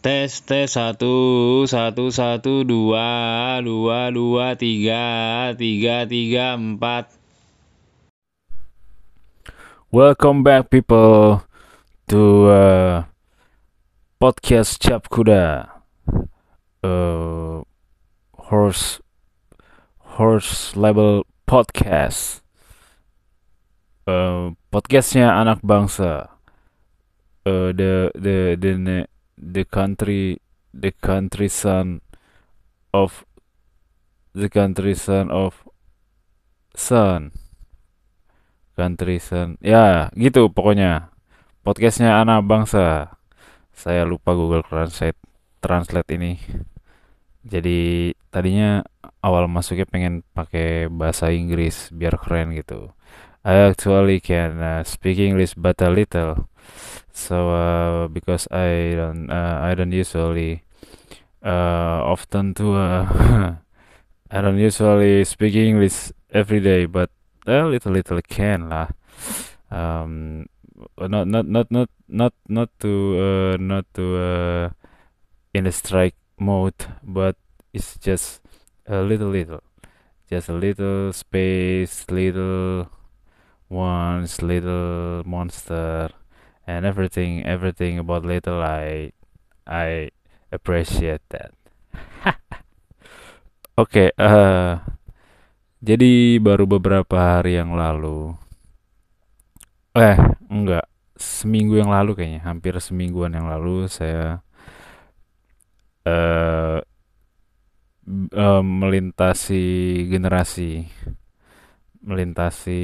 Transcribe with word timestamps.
Tes 0.00 0.32
tes 0.48 0.64
satu 0.64 1.68
satu 1.68 2.08
satu 2.08 2.64
dua 2.64 3.60
dua 3.60 4.08
dua 4.08 4.56
tiga 4.56 5.52
tiga 5.52 6.08
tiga 6.08 6.56
empat. 6.56 7.12
Welcome 9.92 10.40
back 10.40 10.72
people 10.72 11.44
to 12.08 12.48
uh, 12.48 13.04
podcast 14.16 14.80
Cap 14.80 15.12
Kuda. 15.12 15.68
Uh, 16.80 17.60
horse 18.48 19.04
horse 20.16 20.72
level 20.80 21.28
podcast. 21.44 22.40
Uh, 24.08 24.56
podcastnya 24.72 25.28
anak 25.28 25.60
bangsa. 25.60 26.32
Uh, 27.44 27.68
the 27.76 28.08
the 28.16 28.56
the 28.56 29.04
the 29.40 29.64
country 29.64 30.36
the 30.76 30.92
country 31.00 31.48
son 31.48 32.04
of 32.92 33.24
the 34.36 34.52
country 34.52 34.92
son 34.92 35.32
of 35.32 35.64
son 36.76 37.32
country 38.76 39.16
son 39.16 39.56
ya 39.64 40.12
gitu 40.14 40.52
pokoknya. 40.52 41.12
Podcastnya 41.60 42.24
anak 42.24 42.48
bangsa. 42.48 43.16
Saya 43.76 44.08
lupa 44.08 44.32
Google 44.32 44.64
Translate 44.64 45.20
translate 45.60 46.08
ini. 46.16 46.40
Jadi 47.44 48.12
tadinya 48.32 48.80
awal 49.20 49.48
masuknya 49.48 49.84
pengen 49.84 50.24
pakai 50.32 50.88
bahasa 50.88 51.28
Inggris 51.32 51.92
biar 51.92 52.16
keren 52.16 52.56
gitu 52.56 52.92
I 53.44 53.54
actually 53.54 54.20
can 54.20 54.60
uh, 54.60 54.84
speak 54.84 55.18
English 55.18 55.54
but 55.54 55.80
a 55.80 55.88
little. 55.88 56.48
So 57.12 57.50
uh, 57.50 58.08
because 58.08 58.46
I 58.50 58.92
don't 58.94 59.30
uh, 59.30 59.60
I 59.62 59.74
don't 59.74 59.92
usually 59.92 60.62
uh, 61.42 62.04
often 62.04 62.52
to 62.54 62.74
uh, 62.74 63.56
I 64.30 64.40
don't 64.40 64.58
usually 64.58 65.24
speak 65.24 65.54
English 65.54 66.12
every 66.30 66.60
day 66.60 66.84
but 66.84 67.10
a 67.46 67.64
little 67.64 67.92
little 67.92 68.20
can 68.20 68.68
lah. 68.68 68.88
Um 69.70 70.44
not 71.00 71.26
not 71.26 71.48
not 71.48 71.70
not 71.70 71.88
not 72.08 72.34
not 72.48 72.68
to 72.80 72.92
uh, 73.16 73.56
not 73.56 73.88
to 73.94 74.04
uh, 74.20 74.68
in 75.54 75.66
a 75.66 75.72
strike 75.72 76.16
mode 76.38 76.76
but 77.02 77.36
it's 77.72 77.96
just 77.96 78.44
a 78.84 79.00
little 79.00 79.32
little. 79.32 79.64
Just 80.28 80.48
a 80.48 80.54
little 80.54 81.12
space 81.12 82.04
little 82.10 82.99
ones 83.70 84.42
little 84.42 85.22
monster 85.24 86.10
and 86.66 86.84
everything 86.86 87.44
everything 87.46 87.98
about 87.98 88.24
little 88.26 88.60
I 88.62 89.12
I 89.66 90.10
appreciate 90.52 91.22
that. 91.30 91.52
Oke, 93.82 94.12
eh 94.14 94.72
jadi 95.80 96.36
baru 96.40 96.64
beberapa 96.68 97.16
hari 97.40 97.56
yang 97.56 97.72
lalu, 97.72 98.36
eh 99.96 100.16
enggak, 100.50 100.86
seminggu 101.18 101.74
yang 101.80 101.90
lalu 101.90 102.10
kayaknya, 102.18 102.40
hampir 102.46 102.74
semingguan 102.78 103.34
yang 103.34 103.46
lalu 103.50 103.90
saya 103.90 104.42
m- 108.06 108.30
eh, 108.32 108.62
melintasi 108.62 109.62
generasi, 110.10 110.86
melintasi 112.00 112.82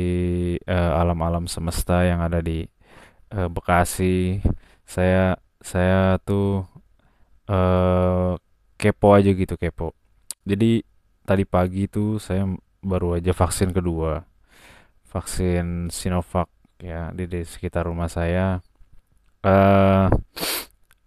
eh, 0.61 0.93
alam-alam 1.01 1.49
semesta 1.49 2.05
yang 2.05 2.21
ada 2.25 2.41
di 2.45 2.65
eh, 3.33 3.49
Bekasi. 3.51 4.41
Saya 4.87 5.37
saya 5.61 6.21
tuh 6.23 6.65
eh 7.51 8.33
kepo 8.77 9.09
aja 9.17 9.31
gitu, 9.33 9.55
kepo. 9.59 9.97
Jadi 10.47 10.85
tadi 11.27 11.45
pagi 11.49 11.89
tuh 11.91 12.23
saya 12.23 12.47
baru 12.85 13.19
aja 13.19 13.33
vaksin 13.35 13.71
kedua, 13.75 14.23
vaksin 15.11 15.91
Sinovac 15.91 16.49
ya 16.79 17.11
di, 17.17 17.25
di 17.27 17.41
sekitar 17.43 17.89
rumah 17.89 18.09
saya. 18.11 18.61
eh 19.47 20.09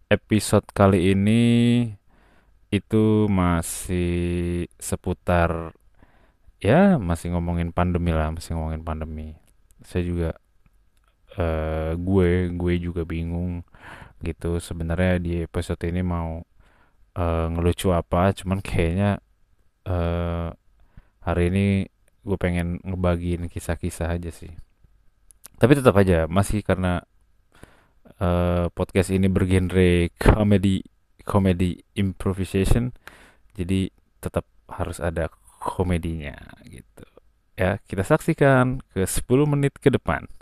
episode 0.10 0.66
kali 0.74 1.14
ini 1.14 1.44
itu 2.70 3.26
masih 3.30 4.66
seputar 4.78 5.74
ya 6.60 7.00
masih 7.00 7.32
ngomongin 7.36 7.72
pandemi 7.72 8.12
lah, 8.12 8.32
masih 8.36 8.56
ngomongin 8.56 8.84
pandemi. 8.84 9.28
Saya 9.84 10.04
juga 10.04 10.30
eh 11.40 11.94
gue 11.96 12.52
gue 12.58 12.74
juga 12.82 13.02
bingung 13.06 13.62
gitu 14.20 14.60
sebenarnya 14.60 15.22
di 15.22 15.32
episode 15.46 15.80
ini 15.88 16.02
mau 16.04 16.44
eh, 17.16 17.48
ngelucu 17.54 17.96
apa, 17.96 18.36
cuman 18.36 18.60
kayaknya 18.60 19.24
eh 19.88 20.50
hari 21.24 21.44
ini 21.52 21.66
gue 22.28 22.38
pengen 22.40 22.84
ngebagiin 22.84 23.48
kisah-kisah 23.48 24.20
aja 24.20 24.32
sih. 24.32 24.52
Tapi 25.60 25.72
tetap 25.80 25.96
aja 25.96 26.28
masih 26.28 26.64
karena 26.64 27.04
eh, 28.20 28.68
podcast 28.76 29.10
ini 29.16 29.28
bergenre 29.32 30.12
comedy 30.20 30.84
comedy 31.24 31.80
improvisation, 31.96 32.92
jadi 33.56 33.94
tetap 34.20 34.44
harus 34.68 35.00
ada 35.00 35.30
komedinya 35.60 36.36
gitu. 36.68 37.06
Ya, 37.60 37.78
kita 37.86 38.04
saksikan 38.08 38.80
ke 38.96 39.04
10 39.04 39.44
menit 39.44 39.76
ke 39.78 39.92
depan. 39.92 40.26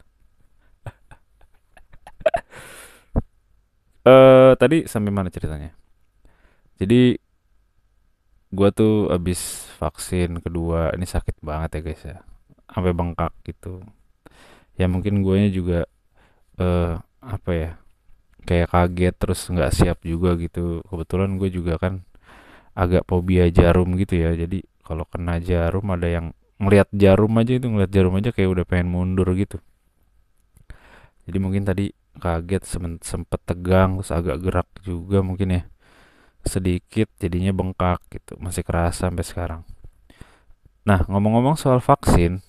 Eh 4.07 4.51
tadi 4.55 4.88
sampai 4.88 5.11
mana 5.11 5.28
ceritanya? 5.28 5.75
Jadi 6.79 7.17
gua 8.51 8.69
tuh 8.72 9.11
abis 9.11 9.67
vaksin 9.79 10.39
kedua, 10.39 10.95
ini 10.95 11.03
sakit 11.03 11.44
banget 11.44 11.69
ya 11.79 11.81
guys 11.84 12.01
ya. 12.07 12.17
Sampai 12.72 12.91
bengkak 12.95 13.34
gitu. 13.47 13.84
Ya 14.79 14.85
mungkin 14.91 15.25
guanya 15.25 15.49
juga 15.51 15.79
eh 16.61 16.95
apa 17.23 17.51
ya? 17.53 17.72
Kayak 18.47 18.69
kaget 18.73 19.16
terus 19.19 19.41
nggak 19.51 19.72
siap 19.75 19.99
juga 20.07 20.35
gitu. 20.39 20.81
Kebetulan 20.88 21.35
gue 21.41 21.49
juga 21.51 21.75
kan 21.81 21.94
agak 22.78 23.03
fobia 23.09 23.49
jarum 23.51 23.95
gitu 23.99 24.16
ya. 24.19 24.31
Jadi 24.38 24.63
kalau 24.87 25.03
kena 25.03 25.43
jarum 25.43 25.83
ada 25.91 26.07
yang 26.07 26.31
ngelihat 26.63 26.87
jarum 26.95 27.35
aja 27.35 27.59
itu 27.59 27.67
ngelihat 27.67 27.91
jarum 27.91 28.15
aja 28.15 28.31
kayak 28.31 28.49
udah 28.55 28.65
pengen 28.65 28.87
mundur 28.87 29.27
gitu. 29.35 29.59
Jadi 31.27 31.37
mungkin 31.43 31.67
tadi 31.67 31.91
kaget 32.15 32.63
sempet 33.03 33.41
tegang 33.43 33.99
terus 33.99 34.15
agak 34.15 34.39
gerak 34.39 34.69
juga 34.87 35.19
mungkin 35.19 35.59
ya. 35.59 35.61
Sedikit 36.47 37.11
jadinya 37.19 37.51
bengkak 37.51 37.99
gitu. 38.07 38.39
Masih 38.39 38.63
kerasa 38.63 39.11
sampai 39.11 39.27
sekarang. 39.27 39.61
Nah, 40.87 41.03
ngomong-ngomong 41.03 41.59
soal 41.59 41.83
vaksin, 41.83 42.39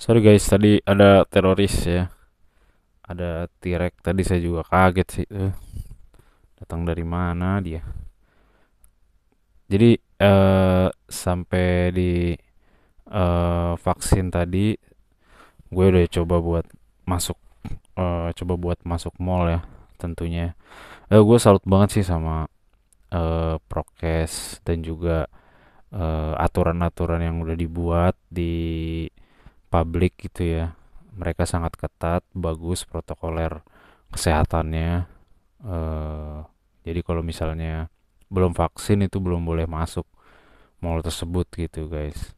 Sorry 0.00 0.20
guys, 0.20 0.44
tadi 0.44 0.76
ada 0.84 1.24
teroris 1.24 1.72
ya. 1.88 2.12
Ada 3.04 3.48
T-Rex 3.60 4.04
tadi 4.04 4.22
saya 4.24 4.40
juga 4.44 4.60
kaget 4.68 5.08
sih. 5.08 5.26
Eh, 5.28 5.52
datang 6.60 6.84
dari 6.84 7.04
mana 7.04 7.60
dia? 7.64 7.80
Jadi 9.70 9.90
eh 10.20 10.88
sampai 11.06 11.94
di 11.94 12.34
eh, 13.10 13.72
vaksin 13.78 14.26
tadi, 14.34 14.74
gue 15.70 15.84
udah 15.92 16.06
coba 16.10 16.36
buat 16.42 16.66
masuk, 17.06 17.38
eh, 17.98 18.28
coba 18.38 18.54
buat 18.58 18.78
masuk 18.86 19.14
mall 19.22 19.46
ya, 19.50 19.60
tentunya. 20.00 20.54
Eh, 21.12 21.22
gue 21.22 21.38
salut 21.42 21.62
banget 21.66 22.00
sih 22.02 22.04
sama 22.06 22.46
eh, 23.14 23.56
prokes 23.70 24.62
dan 24.66 24.82
juga 24.86 25.26
eh, 25.94 26.34
aturan-aturan 26.38 27.22
yang 27.22 27.36
udah 27.44 27.56
dibuat 27.58 28.14
di 28.30 29.06
publik 29.72 30.18
gitu 30.30 30.42
ya. 30.60 30.66
Mereka 31.14 31.44
sangat 31.46 31.74
ketat, 31.78 32.22
bagus 32.34 32.86
protokoler 32.88 33.62
kesehatannya. 34.14 35.06
eh 35.66 36.38
jadi 36.86 37.00
kalau 37.04 37.20
misalnya 37.20 37.92
belum 38.30 38.54
vaksin 38.54 39.04
itu 39.04 39.18
belum 39.18 39.42
boleh 39.42 39.66
masuk 39.66 40.06
mall 40.80 41.02
tersebut 41.04 41.50
gitu 41.52 41.90
guys. 41.90 42.32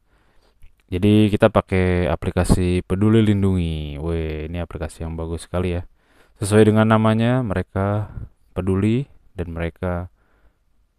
Jadi 0.91 1.31
kita 1.33 1.49
pakai 1.49 2.05
aplikasi 2.05 2.85
Peduli 2.85 3.25
Lindungi. 3.25 3.97
Weh, 3.97 4.45
ini 4.45 4.61
aplikasi 4.61 5.01
yang 5.01 5.17
bagus 5.17 5.49
sekali 5.49 5.73
ya. 5.79 5.89
Sesuai 6.37 6.69
dengan 6.69 6.85
namanya, 6.85 7.41
mereka 7.41 8.13
peduli 8.53 9.09
dan 9.33 9.57
mereka 9.57 10.13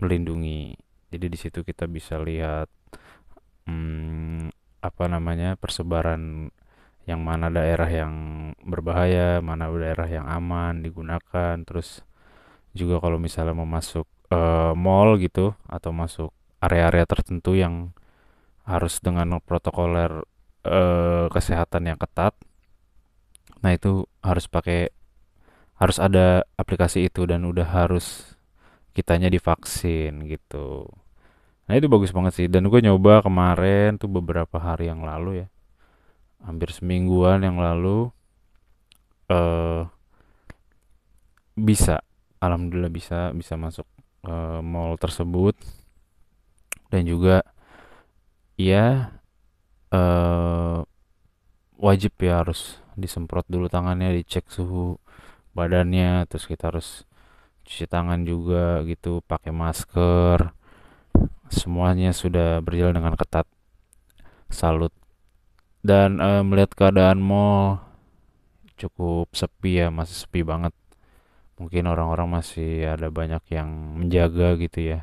melindungi. 0.02 0.74
Jadi 1.14 1.26
di 1.30 1.38
situ 1.38 1.62
kita 1.62 1.86
bisa 1.86 2.18
lihat 2.18 2.66
hmm, 3.70 4.50
apa 4.82 5.04
namanya 5.06 5.54
persebaran 5.54 6.50
yang 7.06 7.22
mana 7.22 7.46
daerah 7.52 7.86
yang 7.86 8.14
berbahaya, 8.66 9.38
mana 9.38 9.70
daerah 9.70 10.08
yang 10.10 10.26
aman 10.26 10.82
digunakan. 10.82 11.54
Terus 11.62 12.02
juga 12.74 12.98
kalau 12.98 13.22
misalnya 13.22 13.54
mau 13.54 13.68
masuk 13.68 14.10
eh, 14.34 14.72
mall 14.74 15.16
gitu 15.22 15.54
atau 15.70 15.90
masuk 15.94 16.30
area-area 16.58 17.06
tertentu 17.06 17.54
yang 17.54 17.94
harus 18.66 18.98
dengan 18.98 19.38
protokoler 19.38 20.26
eh, 20.66 21.26
kesehatan 21.30 21.94
yang 21.94 21.98
ketat. 22.00 22.34
Nah, 23.62 23.70
itu 23.72 24.10
harus 24.20 24.50
pakai 24.50 24.90
harus 25.78 25.98
ada 25.98 26.46
aplikasi 26.54 27.10
itu 27.10 27.26
dan 27.26 27.42
udah 27.46 27.66
harus 27.66 28.34
kitanya 28.94 29.26
divaksin 29.26 30.30
gitu. 30.30 30.86
Nah 31.66 31.74
itu 31.80 31.88
bagus 31.88 32.12
banget 32.12 32.32
sih 32.36 32.46
dan 32.46 32.68
gue 32.68 32.80
nyoba 32.84 33.24
kemarin 33.24 33.96
tuh 33.96 34.08
beberapa 34.12 34.60
hari 34.60 34.86
yang 34.92 35.02
lalu 35.02 35.44
ya, 35.44 35.46
hampir 36.44 36.70
semingguan 36.70 37.42
yang 37.42 37.58
lalu 37.58 38.12
eh 39.32 39.82
bisa, 41.56 42.02
alhamdulillah 42.42 42.92
bisa 42.92 43.30
bisa 43.32 43.54
masuk 43.56 43.86
eh, 44.24 44.60
mall 44.64 44.96
tersebut 44.98 45.56
dan 46.90 47.04
juga 47.04 47.42
ya 48.58 49.14
eh 49.94 50.80
wajib 51.78 52.16
ya 52.22 52.40
harus 52.40 52.80
disemprot 52.94 53.44
dulu 53.50 53.66
tangannya, 53.68 54.14
dicek 54.14 54.46
suhu 54.48 54.96
badannya, 55.52 56.26
terus 56.30 56.46
kita 56.48 56.70
harus 56.70 57.04
cuci 57.66 57.86
tangan 57.90 58.22
juga 58.24 58.80
gitu, 58.88 59.20
pakai 59.24 59.50
masker. 59.52 60.54
Semuanya 61.52 62.10
sudah 62.16 62.58
berjalan 62.64 62.98
dengan 62.98 63.14
ketat. 63.14 63.46
Salut. 64.48 64.90
Dan 65.84 66.18
eh, 66.22 66.42
melihat 66.42 66.72
keadaan 66.72 67.20
mall 67.20 67.84
cukup 68.80 69.30
sepi 69.36 69.84
ya, 69.84 69.88
masih 69.92 70.26
sepi 70.26 70.40
banget. 70.40 70.72
Mungkin 71.54 71.86
orang-orang 71.86 72.42
masih 72.42 72.90
ada 72.90 73.08
banyak 73.14 73.42
yang 73.54 73.68
menjaga 74.00 74.58
gitu 74.58 74.80
ya. 74.94 75.00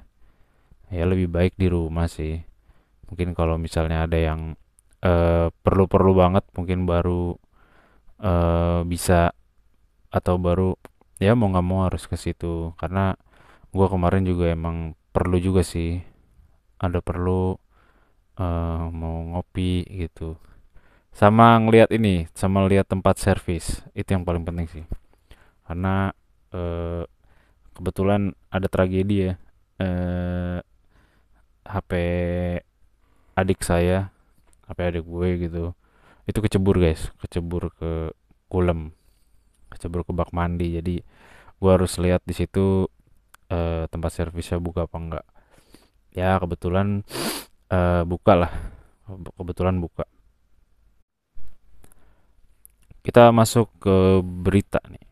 Ya 0.91 1.03
lebih 1.07 1.31
baik 1.31 1.55
di 1.55 1.71
rumah 1.71 2.11
sih. 2.11 2.43
Mungkin 3.07 3.31
kalau 3.35 3.55
misalnya 3.55 4.03
ada 4.07 4.19
yang 4.19 4.59
eh, 5.03 5.47
perlu-perlu 5.63 6.11
banget, 6.15 6.43
mungkin 6.55 6.83
baru 6.83 7.39
eh, 8.19 8.81
bisa 8.87 9.31
atau 10.11 10.35
baru 10.35 10.75
ya 11.23 11.31
mau 11.39 11.47
nggak 11.51 11.65
mau 11.67 11.87
harus 11.87 12.03
ke 12.11 12.19
situ. 12.19 12.75
Karena 12.75 13.15
gua 13.71 13.87
kemarin 13.87 14.27
juga 14.27 14.51
emang 14.51 14.95
perlu 15.15 15.39
juga 15.39 15.63
sih. 15.63 16.03
Ada 16.83 16.99
perlu 16.99 17.55
eh, 18.39 18.83
mau 18.91 19.17
ngopi 19.35 19.87
gitu. 19.87 20.35
Sama 21.11 21.59
ngelihat 21.59 21.91
ini, 21.95 22.27
sama 22.35 22.63
lihat 22.67 22.87
tempat 22.91 23.19
servis. 23.19 23.83
Itu 23.95 24.15
yang 24.15 24.23
paling 24.27 24.43
penting 24.47 24.67
sih. 24.71 24.85
Karena 25.67 26.11
eh, 26.51 27.03
kebetulan 27.75 28.35
ada 28.51 28.67
tragedi 28.67 29.31
ya. 29.31 29.33
Eh, 29.81 30.59
HP 31.65 31.91
adik 33.35 33.59
saya, 33.63 34.11
HP 34.67 34.79
adik 34.79 35.05
gue 35.07 35.29
gitu. 35.47 35.63
Itu 36.27 36.39
kecebur 36.43 36.77
guys, 36.77 37.09
kecebur 37.23 37.71
ke 37.75 38.11
kulem, 38.51 38.93
kecebur 39.71 40.03
ke 40.05 40.11
bak 40.11 40.31
mandi. 40.35 40.77
Jadi 40.77 40.95
gue 41.61 41.71
harus 41.71 41.95
lihat 41.97 42.21
di 42.27 42.35
situ 42.35 42.87
eh, 43.49 43.85
tempat 43.87 44.11
servisnya 44.11 44.59
buka 44.59 44.85
apa 44.85 44.97
enggak. 44.99 45.25
Ya 46.11 46.35
kebetulan 46.37 47.03
eh, 47.71 48.03
buka 48.03 48.33
lah, 48.35 48.51
kebetulan 49.39 49.79
buka. 49.79 50.05
Kita 53.01 53.33
masuk 53.33 53.65
ke 53.81 54.21
berita 54.21 54.77
nih. 54.85 55.10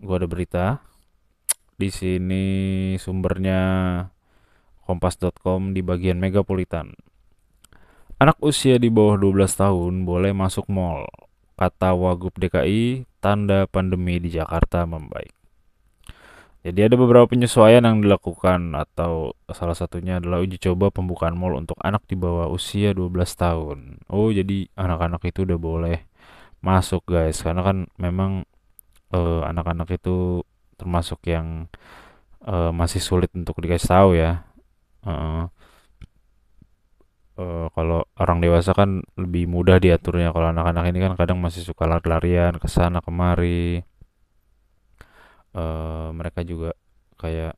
Gue 0.00 0.16
ada 0.16 0.24
berita. 0.24 0.66
Di 1.76 1.92
sini 1.92 2.44
sumbernya 2.96 3.60
kompas.com 4.88 5.76
di 5.76 5.84
bagian 5.84 6.16
megapolitan. 6.16 6.96
Anak 8.16 8.40
usia 8.40 8.80
di 8.80 8.88
bawah 8.88 9.20
12 9.20 9.60
tahun 9.60 10.08
boleh 10.08 10.32
masuk 10.32 10.68
mall. 10.72 11.04
Kata 11.60 11.92
Wagub 11.92 12.32
DKI, 12.40 13.04
tanda 13.20 13.68
pandemi 13.68 14.16
di 14.16 14.32
Jakarta 14.32 14.88
membaik. 14.88 15.36
Jadi 16.60 16.80
ada 16.80 16.96
beberapa 16.96 17.24
penyesuaian 17.24 17.84
yang 17.84 18.04
dilakukan 18.04 18.76
atau 18.76 19.32
salah 19.48 19.76
satunya 19.76 20.20
adalah 20.20 20.44
uji 20.44 20.60
coba 20.60 20.92
pembukaan 20.92 21.36
mall 21.36 21.56
untuk 21.56 21.76
anak 21.80 22.04
di 22.08 22.16
bawah 22.16 22.48
usia 22.52 22.92
12 22.96 23.12
tahun. 23.36 23.78
Oh, 24.08 24.28
jadi 24.32 24.68
anak-anak 24.76 25.24
itu 25.28 25.44
udah 25.48 25.56
boleh 25.60 26.04
masuk, 26.64 27.04
guys. 27.08 27.40
Karena 27.40 27.64
kan 27.64 27.88
memang 27.96 28.44
eh, 29.14 29.42
anak-anak 29.50 29.88
itu 29.98 30.42
termasuk 30.80 31.20
yang 31.28 31.68
eh, 32.46 32.72
masih 32.72 33.00
sulit 33.02 33.30
untuk 33.36 33.56
dikasih 33.62 33.88
tahu 33.90 34.10
ya. 34.16 34.44
Heeh. 35.06 35.44
Eh, 37.40 37.66
kalau 37.76 38.04
orang 38.20 38.38
dewasa 38.44 38.70
kan 38.76 39.00
lebih 39.16 39.44
mudah 39.48 39.76
diaturnya. 39.80 40.28
Kalau 40.34 40.48
anak-anak 40.52 40.84
ini 40.92 40.98
kan 41.04 41.12
kadang 41.20 41.38
masih 41.40 41.62
suka 41.64 41.84
lari-larian 41.88 42.54
ke 42.60 42.68
sana 42.68 43.00
kemari. 43.00 43.80
Eh, 45.50 46.08
mereka 46.14 46.40
juga 46.46 46.70
kayak 47.18 47.54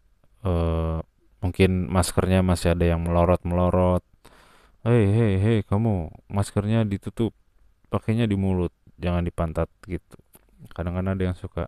eh, 0.46 0.98
mungkin 1.42 1.70
maskernya 1.90 2.40
masih 2.46 2.72
ada 2.74 2.84
yang 2.94 3.00
melorot-melorot. 3.04 4.02
Hei, 4.86 5.04
hei, 5.10 5.34
hei, 5.38 5.58
kamu 5.66 6.10
maskernya 6.30 6.82
ditutup, 6.86 7.34
pakainya 7.90 8.26
di 8.30 8.34
mulut, 8.38 8.74
jangan 8.98 9.22
di 9.26 9.32
pantat 9.34 9.70
gitu. 9.86 10.21
Kadang-kadang 10.70 11.18
ada 11.18 11.24
yang 11.32 11.38
suka 11.38 11.66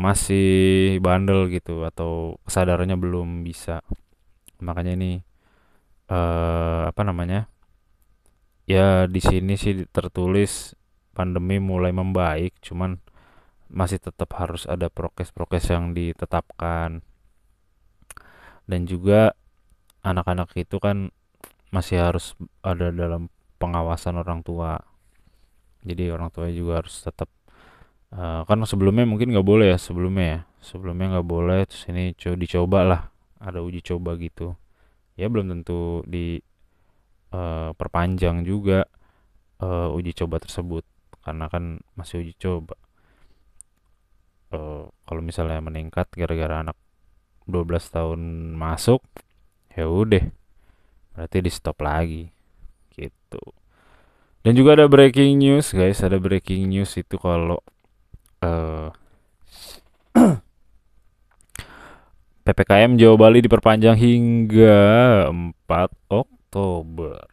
masih 0.00 0.98
bandel 0.98 1.46
gitu 1.52 1.86
atau 1.86 2.42
kesadarannya 2.42 2.98
belum 2.98 3.46
bisa. 3.46 3.86
Makanya 4.58 4.98
ini 4.98 5.22
eh 6.10 6.82
apa 6.90 7.02
namanya? 7.06 7.46
Ya 8.66 9.06
di 9.06 9.18
sini 9.22 9.54
sih 9.54 9.86
tertulis 9.90 10.74
pandemi 11.14 11.62
mulai 11.62 11.92
membaik, 11.94 12.58
cuman 12.62 12.98
masih 13.72 13.98
tetap 14.00 14.32
harus 14.36 14.66
ada 14.66 14.88
prokes-prokes 14.92 15.72
yang 15.72 15.92
ditetapkan. 15.96 17.04
Dan 18.66 18.86
juga 18.86 19.34
anak-anak 20.02 20.54
itu 20.58 20.78
kan 20.78 21.10
masih 21.72 21.98
harus 22.04 22.36
ada 22.62 22.92
dalam 22.92 23.32
pengawasan 23.58 24.20
orang 24.20 24.44
tua. 24.44 24.78
Jadi 25.82 26.12
orang 26.12 26.30
tua 26.30 26.46
juga 26.52 26.84
harus 26.84 27.02
tetap 27.02 27.26
eh, 28.12 28.42
kan 28.44 28.58
sebelumnya 28.68 29.04
mungkin 29.08 29.32
nggak 29.32 29.46
boleh 29.46 29.66
ya 29.74 29.78
sebelumnya 29.80 30.26
ya. 30.26 30.40
Sebelumnya 30.62 31.18
nggak 31.18 31.28
boleh 31.28 31.60
terus 31.66 31.84
ini 31.90 32.14
co 32.14 32.36
dicoba 32.38 32.80
lah. 32.86 33.02
Ada 33.42 33.58
uji 33.64 33.80
coba 33.82 34.14
gitu. 34.20 34.54
Ya 35.18 35.26
belum 35.32 35.50
tentu 35.50 36.06
di 36.06 36.38
eh, 37.32 37.70
perpanjang 37.74 38.44
juga 38.46 38.86
eh, 39.62 39.88
uji 39.96 40.12
coba 40.16 40.38
tersebut. 40.42 40.84
Karena 41.22 41.46
kan 41.50 41.80
masih 41.98 42.22
uji 42.22 42.34
coba. 42.38 42.76
Eh, 44.52 44.84
kalau 45.08 45.22
misalnya 45.24 45.58
meningkat 45.64 46.12
gara-gara 46.12 46.60
anak 46.60 46.76
12 47.48 47.88
tahun 47.90 48.20
masuk 48.54 49.02
ya 49.74 49.88
udah. 49.88 50.28
Berarti 51.16 51.38
di 51.40 51.50
stop 51.52 51.80
lagi. 51.82 52.28
Gitu. 52.92 53.42
Dan 54.42 54.52
juga 54.58 54.76
ada 54.76 54.86
breaking 54.90 55.38
news 55.40 55.72
guys. 55.72 56.04
Ada 56.04 56.18
breaking 56.20 56.68
news 56.70 56.94
itu 56.98 57.16
kalau 57.16 57.62
eh, 58.42 58.88
PPKM 62.42 62.98
Jawa 62.98 63.16
Bali 63.16 63.38
diperpanjang 63.38 63.96
hingga 63.96 64.82
4 65.30 66.10
Oktober 66.10 67.32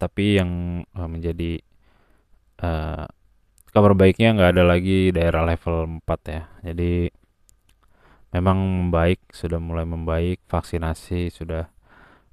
tapi 0.00 0.40
yang 0.40 0.80
eh, 0.96 1.08
menjadi 1.10 1.52
eh, 2.64 3.06
kabar 3.70 3.92
baiknya 3.94 4.32
nggak 4.34 4.50
ada 4.56 4.64
lagi 4.64 5.12
daerah 5.12 5.44
level 5.44 6.00
4 6.02 6.34
ya. 6.34 6.42
Jadi 6.72 7.12
memang 8.34 8.58
membaik, 8.88 9.20
sudah 9.30 9.60
mulai 9.60 9.84
membaik, 9.84 10.40
vaksinasi 10.48 11.28
sudah 11.28 11.68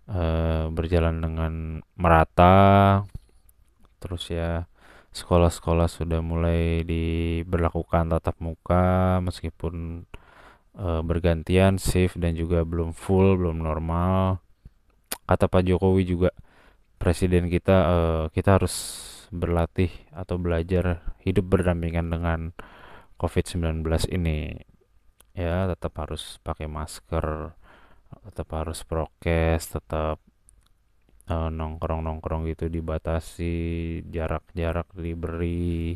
eh, 0.07 0.65
berjalan 0.71 1.19
dengan 1.19 1.53
merata. 1.99 3.03
Terus 3.99 4.31
ya 4.31 4.63
sekolah-sekolah 5.17 5.89
sudah 5.89 6.21
mulai 6.21 6.86
diberlakukan 6.86 8.13
tatap 8.13 8.38
muka 8.38 9.17
meskipun 9.25 10.05
eh, 10.77 11.01
bergantian 11.01 11.81
shift 11.81 12.21
dan 12.21 12.38
juga 12.38 12.62
belum 12.62 12.93
full, 12.93 13.38
belum 13.41 13.65
normal. 13.65 14.39
Kata 15.27 15.50
Pak 15.50 15.63
Jokowi 15.65 16.03
juga 16.05 16.29
presiden 17.01 17.50
kita 17.50 17.77
eh, 17.89 18.24
kita 18.33 18.62
harus 18.62 18.75
berlatih 19.33 19.91
atau 20.15 20.39
belajar 20.39 21.03
hidup 21.25 21.45
berdampingan 21.51 22.07
dengan 22.13 22.39
COVID-19 23.19 23.83
ini. 24.13 24.62
Ya, 25.38 25.69
tetap 25.69 25.93
harus 26.01 26.41
pakai 26.41 26.65
masker, 26.65 27.53
tetap 28.25 28.47
harus 28.57 28.81
prokes, 28.81 29.77
tetap 29.77 30.17
eh, 31.29 31.50
nongkrong-nongkrong 31.51 32.48
gitu 32.51 32.72
dibatasi, 32.72 33.55
jarak-jarak 34.10 34.88
diberi, 34.98 35.96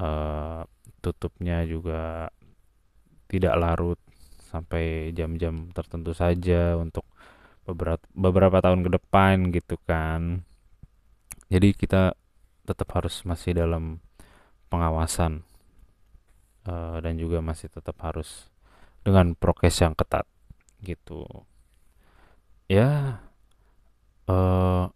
eh, 0.00 0.62
tutupnya 1.02 1.62
juga 1.66 2.30
tidak 3.26 3.54
larut 3.58 4.00
sampai 4.38 5.10
jam-jam 5.12 5.70
tertentu 5.74 6.14
saja 6.14 6.78
untuk 6.78 7.04
beberapa 7.66 8.02
beberapa 8.14 8.58
tahun 8.62 8.86
ke 8.86 8.90
depan 9.02 9.50
gitu 9.50 9.76
kan. 9.84 10.46
Jadi 11.50 11.74
kita 11.74 12.14
tetap 12.66 12.88
harus 12.98 13.22
masih 13.22 13.54
dalam 13.54 14.02
pengawasan 14.70 15.46
uh, 16.66 16.98
dan 16.98 17.14
juga 17.16 17.38
masih 17.38 17.70
tetap 17.70 17.96
harus 18.02 18.50
dengan 19.06 19.38
prokes 19.38 19.78
yang 19.78 19.94
ketat 19.94 20.26
gitu 20.82 21.24
ya 22.66 23.22
uh, 24.30 24.90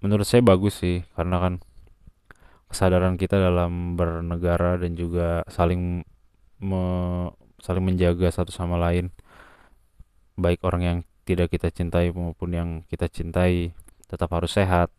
menurut 0.00 0.24
saya 0.24 0.40
bagus 0.44 0.80
sih 0.80 1.04
karena 1.16 1.36
kan 1.40 1.54
kesadaran 2.70 3.18
kita 3.18 3.36
dalam 3.36 3.98
bernegara 3.98 4.78
dan 4.78 4.94
juga 4.94 5.42
saling 5.50 6.06
me, 6.62 6.82
saling 7.58 7.84
menjaga 7.84 8.30
satu 8.30 8.54
sama 8.54 8.78
lain. 8.78 9.10
Baik 10.38 10.64
orang 10.64 10.82
yang 10.82 10.98
tidak 11.28 11.52
kita 11.52 11.68
cintai 11.68 12.14
maupun 12.14 12.50
yang 12.54 12.68
kita 12.88 13.10
cintai 13.10 13.76
tetap 14.08 14.32
harus 14.34 14.56
sehat 14.56 14.90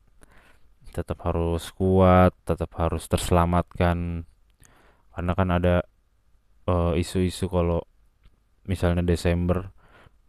tetap 0.91 1.23
harus 1.23 1.71
kuat 1.71 2.35
tetap 2.43 2.75
harus 2.75 3.07
terselamatkan. 3.07 4.27
Karena 5.11 5.31
kan 5.35 5.49
ada 5.51 5.75
eh, 6.67 6.93
isu-isu 6.99 7.47
uh, 7.47 7.51
kalau 7.51 7.81
misalnya 8.67 9.03
Desember 9.03 9.71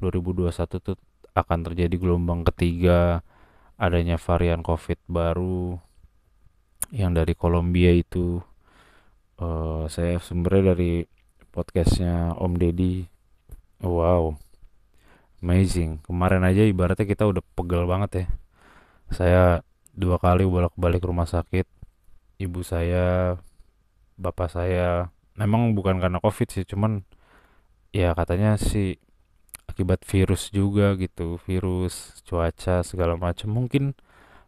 2021 0.03 0.51
tuh 0.83 0.97
akan 1.33 1.59
terjadi 1.65 1.97
gelombang 1.97 2.45
ketiga 2.45 3.25
adanya 3.81 4.21
varian 4.21 4.61
COVID 4.61 5.01
baru 5.09 5.81
yang 6.93 7.17
dari 7.17 7.33
Kolombia 7.33 7.91
itu. 7.93 8.45
Uh, 9.41 9.91
saya 9.91 10.23
sumbernya 10.23 10.77
dari 10.77 11.09
podcastnya 11.51 12.37
Om 12.39 12.53
Deddy 12.61 13.09
wow 13.83 14.39
amazing. 15.43 15.99
Kemarin 16.07 16.47
aja 16.47 16.63
ibaratnya 16.63 17.03
kita 17.03 17.27
udah 17.27 17.43
pegel 17.59 17.85
banget 17.91 18.11
ya. 18.15 18.27
Saya 19.11 19.43
dua 19.93 20.17
kali 20.23 20.47
bolak-balik 20.47 21.03
rumah 21.03 21.27
sakit 21.27 21.67
ibu 22.39 22.63
saya 22.63 23.37
bapak 24.17 24.49
saya. 24.55 25.11
Memang 25.35 25.75
bukan 25.75 25.99
karena 25.99 26.23
covid 26.23 26.49
sih 26.49 26.63
cuman 26.63 27.03
ya 27.91 28.15
katanya 28.15 28.57
sih 28.57 28.97
akibat 29.71 30.05
virus 30.05 30.53
juga 30.53 30.95
gitu 30.99 31.41
virus 31.49 32.21
cuaca 32.27 32.85
segala 32.85 33.17
macam 33.17 33.53
mungkin 33.53 33.97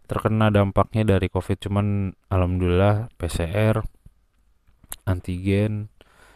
terkena 0.04 0.52
dampaknya 0.52 1.16
dari 1.16 1.32
covid 1.32 1.56
cuman 1.64 2.12
alhamdulillah 2.28 3.08
PCR 3.16 3.80
antigen 5.08 5.88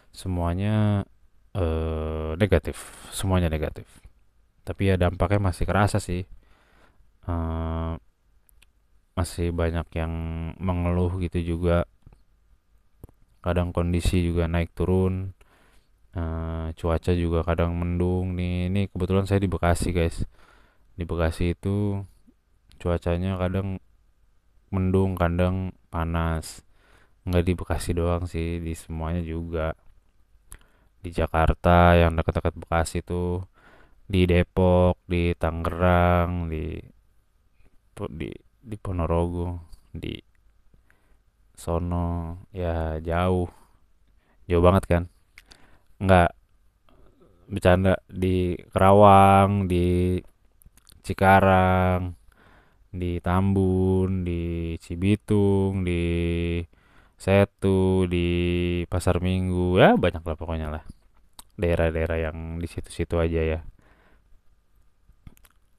semuanya 0.09 1.05
eh, 1.53 2.31
negatif 2.37 2.77
semuanya 3.13 3.49
negatif. 3.49 3.85
Tapi 4.65 4.93
ya 4.93 4.95
dampaknya 4.97 5.41
masih 5.41 5.65
kerasa 5.65 5.97
sih. 6.01 6.25
Eh, 7.29 7.93
masih 9.17 9.51
banyak 9.51 9.87
yang 9.99 10.13
mengeluh 10.57 11.19
gitu 11.19 11.57
juga. 11.57 11.85
Kadang 13.43 13.71
kondisi 13.71 14.23
juga 14.23 14.47
naik 14.51 14.75
turun 14.75 15.38
uh, 16.15 16.73
cuaca 16.73 17.11
juga 17.13 17.45
kadang 17.45 17.75
mendung 17.77 18.33
nih. 18.37 18.71
Ini 18.71 18.81
kebetulan 18.89 19.25
saya 19.29 19.41
di 19.43 19.49
Bekasi 19.51 19.89
guys. 19.93 20.25
Di 20.97 21.03
Bekasi 21.05 21.53
itu 21.57 22.03
cuacanya 22.79 23.35
kadang 23.37 23.77
mendung 24.73 25.17
kadang 25.17 25.75
panas. 25.93 26.65
Nggak 27.27 27.43
di 27.45 27.53
Bekasi 27.57 27.89
doang 27.93 28.23
sih 28.25 28.61
di 28.63 28.73
semuanya 28.73 29.21
juga. 29.21 29.75
Di 30.99 31.09
Jakarta 31.13 31.95
yang 31.95 32.15
dekat-dekat 32.17 32.55
Bekasi 32.57 33.01
itu 33.05 33.43
di 34.09 34.25
Depok 34.25 34.97
di 35.05 35.37
Tangerang 35.37 36.49
di 36.49 36.81
di 38.09 38.31
di 38.59 38.75
Ponorogo 38.79 39.69
di 39.93 40.15
sono. 41.53 42.41
Ya 42.55 42.97
jauh. 43.03 43.49
Jauh 44.49 44.65
banget 44.65 44.85
kan 44.89 45.03
nggak 45.99 46.31
bercanda 47.49 47.99
di 48.07 48.55
Kerawang 48.71 49.67
di 49.67 50.19
Cikarang 51.03 52.19
di 52.89 53.21
Tambun, 53.21 54.25
di 54.25 54.73
Cibitung, 54.81 55.85
di 55.85 56.01
Setu, 57.19 58.09
di 58.09 58.27
Pasar 58.89 59.21
Minggu, 59.21 59.77
ya 59.77 59.93
banyak 59.99 60.23
lah 60.25 60.35
pokoknya 60.39 60.67
lah. 60.73 60.83
Daerah-daerah 61.59 62.31
yang 62.31 62.57
di 62.57 62.65
situ-situ 62.65 63.19
aja 63.19 63.41
ya. 63.43 63.59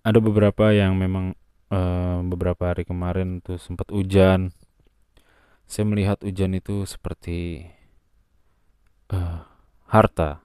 Ada 0.05 0.21
beberapa 0.21 0.73
yang 0.73 0.97
memang 0.97 1.37
uh, 1.73 2.21
beberapa 2.25 2.73
hari 2.73 2.85
kemarin 2.85 3.41
tuh 3.41 3.57
sempat 3.57 3.89
hujan. 3.91 4.53
Saya 5.65 5.85
melihat 5.89 6.21
hujan 6.21 6.57
itu 6.57 6.85
seperti 6.85 7.65
uh, 9.13 9.50
harta. 9.91 10.39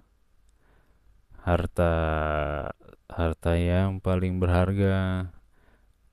Harta 1.46 1.94
harta 3.06 3.54
yang 3.54 4.02
paling 4.02 4.42
berharga 4.42 5.30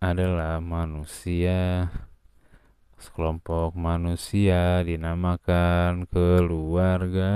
adalah 0.05 0.61
manusia. 0.61 1.89
Sekelompok 3.01 3.73
manusia 3.73 4.85
dinamakan 4.85 6.05
keluarga. 6.13 7.33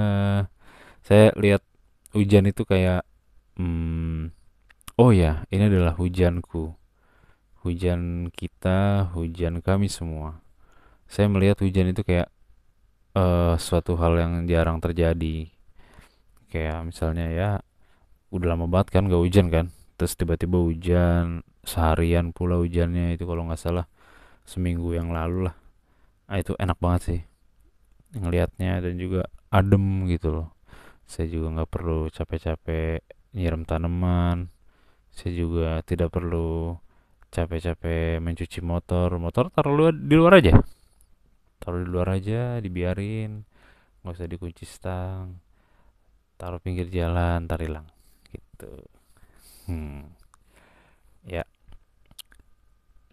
Saya 1.00 1.33
lihat 1.41 1.65
hujan 2.12 2.45
itu 2.45 2.69
kayak, 2.69 3.09
hmm, 3.57 4.37
oh 5.00 5.11
ya, 5.17 5.49
ini 5.49 5.73
adalah 5.73 5.97
hujanku. 5.97 6.76
Hujan 7.65 8.29
kita, 8.37 9.11
hujan 9.17 9.65
kami 9.65 9.88
semua. 9.88 10.45
Saya 11.09 11.33
melihat 11.33 11.65
hujan 11.65 11.88
itu 11.88 12.05
kayak 12.05 12.29
uh, 13.17 13.57
suatu 13.57 13.97
hal 13.97 14.21
yang 14.21 14.45
jarang 14.45 14.79
terjadi. 14.79 15.56
Kayak 16.50 16.87
misalnya 16.87 17.26
ya, 17.33 17.50
udah 18.31 18.47
lama 18.55 18.67
banget 18.71 18.95
kan 18.95 19.11
gak 19.11 19.23
hujan 19.23 19.47
kan. 19.50 19.67
Terus 19.97 20.12
tiba-tiba 20.15 20.61
hujan, 20.61 21.47
seharian 21.65 22.31
pula 22.37 22.61
hujannya 22.61 23.17
itu 23.17 23.25
kalau 23.25 23.49
nggak 23.49 23.61
salah 23.61 23.87
seminggu 24.45 24.93
yang 24.93 25.11
lalu 25.11 25.49
lah. 25.49 25.57
Nah, 26.29 26.38
itu 26.38 26.53
enak 26.59 26.79
banget 26.79 27.03
sih 27.03 27.21
ngelihatnya 28.17 28.85
dan 28.85 28.95
juga 29.00 29.26
adem 29.49 30.05
gitu 30.12 30.31
loh. 30.37 30.49
Saya 31.09 31.26
juga 31.33 31.59
nggak 31.59 31.71
perlu 31.71 32.12
capek-capek 32.12 33.03
nyiram 33.37 33.65
tanaman 33.69 34.53
saya 35.17 35.33
juga 35.33 35.81
tidak 35.81 36.12
perlu 36.12 36.76
capek-capek 37.33 38.21
mencuci 38.21 38.61
motor. 38.61 39.17
Motor 39.17 39.49
taruh 39.49 39.88
di 39.88 40.12
luar 40.12 40.45
aja. 40.45 40.53
Taruh 41.57 41.81
di 41.81 41.88
luar 41.88 42.21
aja 42.21 42.61
dibiarin 42.61 43.41
nggak 44.05 44.12
usah 44.12 44.29
dikunci 44.29 44.62
stang 44.69 45.46
taruh 46.37 46.61
pinggir 46.61 46.88
jalan 46.93 47.49
tar 47.49 47.61
hilang 47.61 47.88
gitu. 48.28 48.73
Hmm. 49.66 50.12
Ya. 51.26 51.43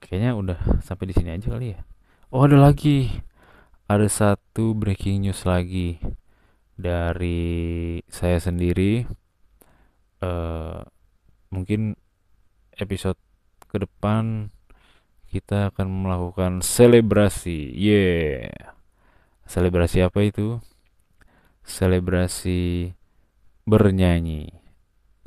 Kayaknya 0.03 0.32
udah 0.36 0.60
sampai 0.84 1.10
di 1.10 1.15
sini 1.15 1.34
aja 1.34 1.48
kali 1.50 1.74
ya. 1.74 1.80
Oh 2.30 2.44
ada 2.44 2.60
lagi. 2.60 3.24
Ada 3.88 4.08
satu 4.08 4.75
breaking 4.75 5.27
news 5.27 5.44
lagi 5.48 6.00
dari 6.75 8.00
saya 8.12 8.39
sendiri. 8.39 9.08
Uh, 10.24 10.84
mungkin 11.51 12.00
episode 12.80 13.20
ke 13.68 13.84
depan 13.84 14.53
kita 15.34 15.74
akan 15.74 15.88
melakukan 15.89 16.62
selebrasi. 16.62 17.74
Yeah. 17.74 18.53
Selebrasi 19.50 20.06
apa 20.06 20.22
itu? 20.22 20.62
Selebrasi 21.65 22.94
bernyanyi. 23.63 24.51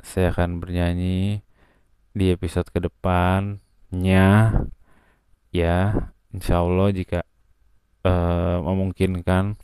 Saya 0.05 0.29
akan 0.29 0.61
bernyanyi 0.61 1.41
di 2.13 2.25
episode 2.29 2.69
ke 2.69 2.77
depan 2.77 3.57
nya. 3.89 4.53
Ya 5.49 6.13
insya 6.29 6.61
Allah 6.61 6.93
jika 6.93 7.25
uh, 8.05 8.61
memungkinkan 8.61 9.57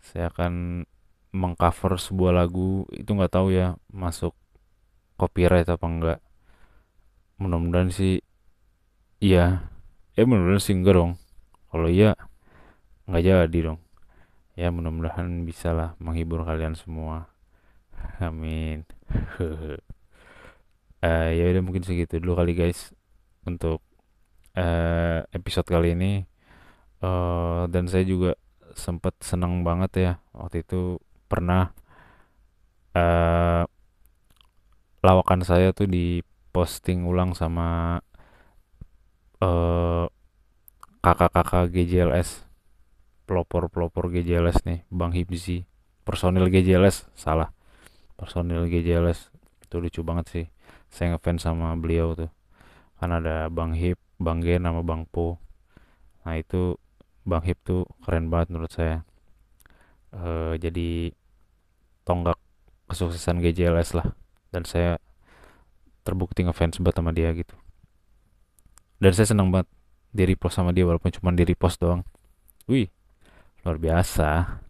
saya 0.00 0.32
akan 0.32 0.84
mengcover 1.36 2.00
sebuah 2.00 2.32
lagu. 2.32 2.88
Itu 2.96 3.12
nggak 3.12 3.32
tahu 3.36 3.52
ya 3.52 3.76
masuk 3.92 4.32
copyright 5.20 5.68
apa 5.68 5.84
enggak 5.84 6.18
mudah-mudahan 7.40 7.88
sih 7.92 8.20
iya. 9.20 9.68
Ya 10.16 10.22
mudah-mudahan 10.24 10.64
sih 10.64 10.76
enggak 10.76 10.96
dong. 10.96 11.12
Kalau 11.68 11.88
iya 11.92 12.16
nggak 13.04 13.24
jadi 13.24 13.58
dong. 13.72 13.80
Ya 14.56 14.72
mudah-mudahan 14.72 15.44
bisa 15.44 15.76
lah 15.76 15.92
menghibur 16.00 16.44
kalian 16.48 16.72
semua 16.72 17.28
amin. 18.20 18.84
Uh, 19.38 19.76
ya 21.38 21.44
udah 21.50 21.62
mungkin 21.64 21.82
segitu 21.82 22.20
dulu 22.20 22.38
kali 22.38 22.52
guys 22.52 22.92
untuk 23.48 23.80
uh, 24.56 25.24
episode 25.32 25.66
kali 25.66 25.96
ini. 25.96 26.28
Uh, 27.00 27.64
dan 27.72 27.88
saya 27.88 28.04
juga 28.04 28.36
sempat 28.76 29.16
senang 29.24 29.64
banget 29.64 29.92
ya 29.96 30.12
waktu 30.36 30.60
itu 30.62 31.00
pernah 31.32 31.72
uh, 32.92 33.64
lawakan 35.00 35.40
saya 35.40 35.72
tuh 35.72 35.88
diposting 35.88 37.08
ulang 37.08 37.32
sama 37.32 37.98
uh, 39.40 40.06
kakak-kakak 41.00 41.72
GJLS 41.72 42.44
pelopor-pelopor 43.24 44.12
GJLS 44.12 44.66
nih 44.68 44.84
Bang 44.92 45.16
Hibzi. 45.16 45.64
Personil 46.04 46.50
GJLS 46.50 47.08
salah 47.16 47.54
personil 48.20 48.68
GJLS 48.68 49.32
itu 49.64 49.80
lucu 49.80 50.04
banget 50.04 50.26
sih. 50.28 50.46
Saya 50.92 51.16
ngefans 51.16 51.48
sama 51.48 51.72
beliau 51.80 52.12
tuh. 52.12 52.28
Kan 53.00 53.16
ada 53.16 53.48
Bang 53.48 53.72
Hip 53.72 53.96
Bang 54.20 54.44
Gen 54.44 54.68
sama 54.68 54.84
Bang 54.84 55.08
Po. 55.08 55.40
Nah 56.28 56.36
itu 56.36 56.76
Bang 57.24 57.40
Hip 57.48 57.56
tuh 57.64 57.88
keren 58.04 58.28
banget 58.28 58.52
menurut 58.52 58.68
saya. 58.68 59.08
E, 60.12 60.60
jadi 60.60 61.16
tonggak 62.04 62.36
kesuksesan 62.92 63.40
GJLS 63.40 63.96
lah. 63.96 64.12
Dan 64.52 64.68
saya 64.68 65.00
terbukti 66.04 66.44
ngefans 66.44 66.76
banget 66.84 67.00
sama 67.00 67.16
dia 67.16 67.32
gitu. 67.32 67.56
Dan 69.00 69.16
saya 69.16 69.32
senang 69.32 69.48
banget 69.48 69.72
di 70.12 70.28
repost 70.28 70.60
sama 70.60 70.76
dia 70.76 70.84
walaupun 70.84 71.08
cuma 71.08 71.32
di 71.32 71.48
repost 71.48 71.80
doang. 71.80 72.04
Wih 72.68 72.92
luar 73.64 73.80
biasa. 73.80 74.60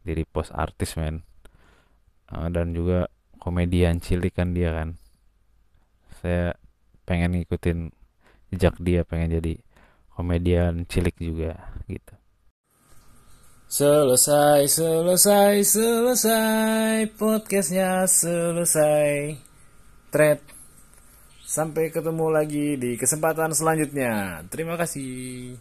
Di 0.00 0.16
repost 0.16 0.48
artis 0.56 0.96
men 0.96 1.28
uh, 2.32 2.48
dan 2.50 2.72
juga 2.72 3.10
komedian 3.38 3.98
cilik 3.98 4.32
kan 4.34 4.54
dia 4.56 4.70
kan. 4.74 4.88
Saya 6.20 6.54
pengen 7.06 7.40
ngikutin 7.40 7.90
jejak 8.54 8.76
dia 8.82 9.06
pengen 9.06 9.40
jadi 9.40 9.54
komedian 10.14 10.84
cilik 10.86 11.16
juga 11.16 11.56
gitu. 11.86 12.14
Selesai, 13.70 14.66
selesai, 14.66 15.62
selesai 15.62 17.06
Podcastnya 17.14 18.02
selesai. 18.10 19.38
Thread 20.10 20.42
Sampai 21.50 21.90
ketemu 21.90 22.30
lagi 22.30 22.78
di 22.78 22.94
kesempatan 22.94 23.50
selanjutnya. 23.50 24.42
Terima 24.50 24.78
kasih 24.78 25.58